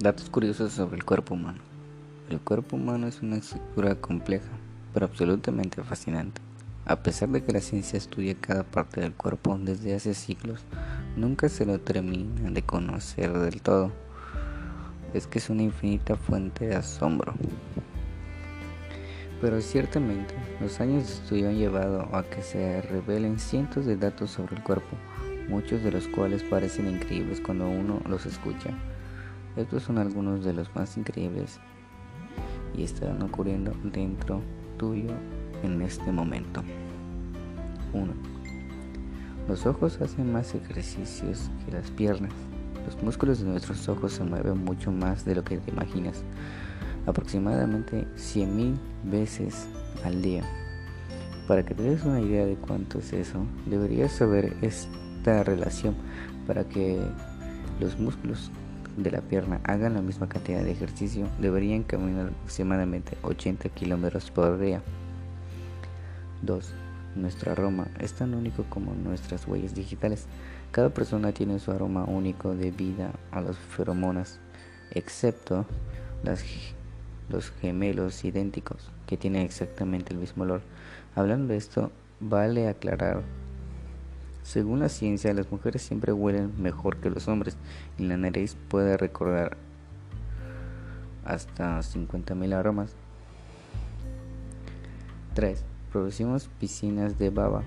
[0.00, 1.58] Datos curiosos sobre el cuerpo humano.
[2.30, 4.46] El cuerpo humano es una estructura compleja,
[4.94, 6.40] pero absolutamente fascinante.
[6.86, 10.60] A pesar de que la ciencia estudia cada parte del cuerpo desde hace siglos,
[11.16, 13.90] nunca se lo termina de conocer del todo.
[15.14, 17.34] Es que es una infinita fuente de asombro.
[19.40, 24.30] Pero ciertamente, los años de estudio han llevado a que se revelen cientos de datos
[24.30, 24.96] sobre el cuerpo,
[25.48, 28.72] muchos de los cuales parecen increíbles cuando uno los escucha.
[29.58, 31.58] Estos son algunos de los más increíbles
[32.76, 34.40] y están ocurriendo dentro
[34.76, 35.10] tuyo
[35.64, 36.62] en este momento.
[37.92, 38.12] 1.
[39.48, 42.32] Los ojos hacen más ejercicios que las piernas.
[42.86, 46.22] Los músculos de nuestros ojos se mueven mucho más de lo que te imaginas,
[47.06, 48.76] aproximadamente 100.000
[49.10, 49.66] veces
[50.04, 50.44] al día.
[51.48, 55.96] Para que te des una idea de cuánto es eso, deberías saber esta relación
[56.46, 57.00] para que
[57.80, 58.52] los músculos
[59.02, 64.58] de la pierna hagan la misma cantidad de ejercicio, deberían caminar aproximadamente 80 kilómetros por
[64.58, 64.82] día.
[66.42, 66.72] 2.
[67.16, 70.26] Nuestro aroma es tan único como nuestras huellas digitales.
[70.70, 74.38] Cada persona tiene su aroma único debido a las feromonas,
[74.90, 75.66] excepto
[77.28, 80.60] los gemelos idénticos, que tienen exactamente el mismo olor.
[81.14, 81.90] Hablando de esto,
[82.20, 83.22] vale aclarar
[84.48, 87.58] según la ciencia, las mujeres siempre huelen mejor que los hombres
[87.98, 89.58] y la nariz puede recordar
[91.22, 92.94] hasta 50.000 aromas.
[95.34, 95.62] 3.
[95.92, 97.62] Producimos piscinas de baba.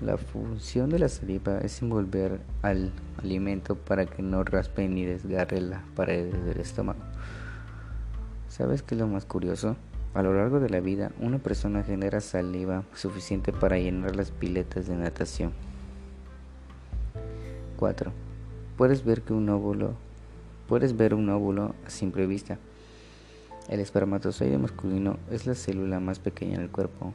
[0.00, 2.90] La función de la saliva es envolver al
[3.22, 7.00] alimento para que no raspe ni desgarre la pared del estómago.
[8.48, 9.76] ¿Sabes qué es lo más curioso?
[10.14, 14.86] A lo largo de la vida, una persona genera saliva suficiente para llenar las piletas
[14.86, 15.52] de natación.
[17.74, 18.12] 4.
[18.76, 19.94] Puedes ver que un óvulo
[20.68, 22.58] puedes ver un óvulo a simple vista.
[23.68, 27.12] El espermatozoide masculino es la célula más pequeña del cuerpo.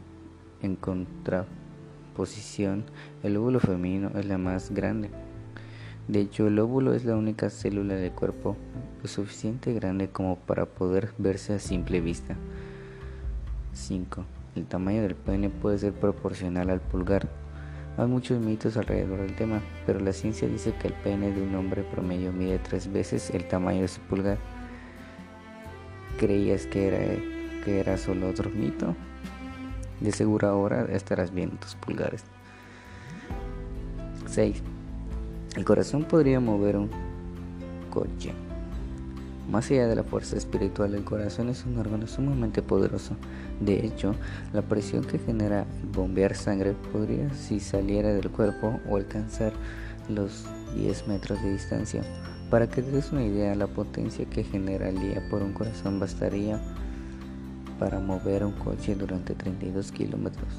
[0.62, 2.86] En contraposición,
[3.24, 5.10] el óvulo femenino es la más grande.
[6.08, 8.58] De hecho, el óvulo es la única célula del cuerpo
[9.02, 12.36] lo suficiente grande como para poder verse a simple vista.
[13.74, 14.26] 5.
[14.56, 17.30] El tamaño del pene puede ser proporcional al pulgar
[18.00, 21.54] hay muchos mitos alrededor del tema, pero la ciencia dice que el pene de un
[21.56, 24.38] hombre promedio mide tres veces el tamaño de su pulgar.
[26.18, 27.00] ¿Creías que era,
[27.66, 28.96] que era solo otro mito?
[30.00, 32.24] De seguro ahora estarás viendo tus pulgares.
[34.28, 34.64] 6.
[35.58, 36.90] El corazón podría mover un
[37.90, 38.32] coche.
[39.50, 43.16] Más allá de la fuerza espiritual, el corazón es un órgano sumamente poderoso.
[43.60, 44.14] De hecho,
[44.54, 49.52] la presión que genera bombear sangre podría, si saliera del cuerpo, o alcanzar
[50.08, 50.46] los
[50.76, 52.04] 10 metros de distancia.
[52.52, 56.00] Para que te des una idea, la potencia que genera el día por un corazón
[56.00, 56.62] bastaría
[57.80, 60.54] para mover un coche durante 32 kilómetros.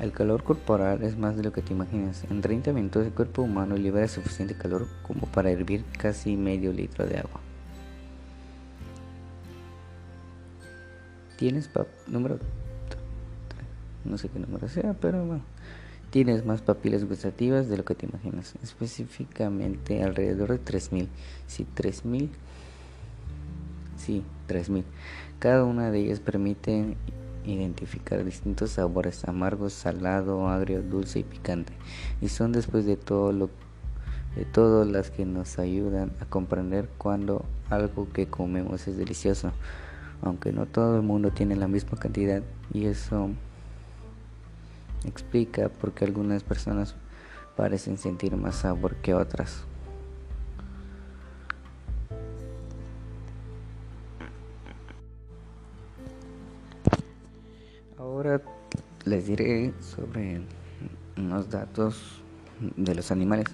[0.00, 2.24] El calor corporal es más de lo que te imaginas.
[2.30, 7.06] En 30 minutos el cuerpo humano libera suficiente calor como para hervir casi medio litro
[7.06, 7.40] de agua.
[11.36, 11.70] Tienes
[12.06, 12.38] número
[14.04, 15.42] no sé qué número sea, pero bueno.
[16.10, 21.08] Tienes más papilas gustativas de lo que te imaginas, específicamente alrededor de 3000.
[21.46, 22.30] Si 3000
[23.98, 24.84] Sí, 3000.
[25.38, 26.96] Cada una de ellas permite
[27.52, 31.72] identificar distintos sabores amargos, salado, agrio, dulce y picante
[32.20, 33.50] y son después de todo lo
[34.36, 39.52] de todas las que nos ayudan a comprender cuando algo que comemos es delicioso,
[40.22, 42.42] aunque no todo el mundo tiene la misma cantidad
[42.72, 43.30] y eso
[45.04, 46.94] explica por qué algunas personas
[47.56, 49.67] parecen sentir más sabor que otras.
[57.98, 58.40] Ahora
[59.06, 60.40] les diré sobre
[61.16, 62.22] unos datos
[62.76, 63.46] de los animales.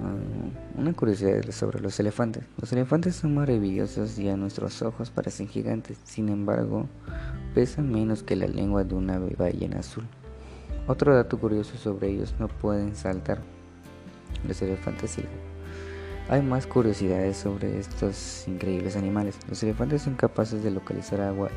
[0.00, 0.16] Ah,
[0.76, 2.42] una curiosidad sobre los elefantes.
[2.60, 6.88] Los elefantes son maravillosos y a nuestros ojos parecen gigantes, sin embargo,
[7.54, 10.08] pesan menos que la lengua de una ballena azul.
[10.88, 13.40] Otro dato curioso sobre ellos, no pueden saltar.
[14.48, 15.22] Los elefantes sí
[16.30, 19.36] hay más curiosidades sobre estos increíbles animales.
[19.48, 21.50] Los elefantes son capaces de localizar agua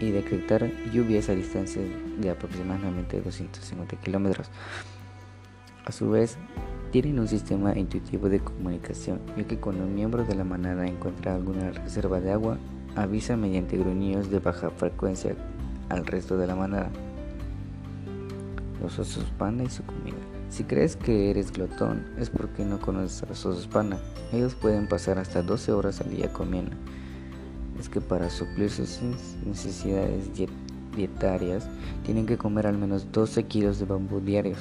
[0.00, 1.84] y detectar lluvias a distancias
[2.18, 4.50] de aproximadamente 250 kilómetros.
[5.84, 6.38] A su vez,
[6.92, 11.34] tienen un sistema intuitivo de comunicación, ya que cuando un miembro de la manada encuentra
[11.34, 12.56] alguna reserva de agua,
[12.94, 15.34] avisa mediante gruñidos de baja frecuencia
[15.88, 16.88] al resto de la manada.
[18.80, 20.33] Los osos panda y su comida.
[20.54, 23.68] Si crees que eres glotón es porque no conoces a los osos.
[24.32, 26.76] Ellos pueden pasar hasta 12 horas al día comiendo.
[27.80, 29.00] Es que para suplir sus
[29.44, 30.30] necesidades
[30.94, 31.68] dietarias
[32.04, 34.60] tienen que comer al menos 12 kilos de bambú diarios.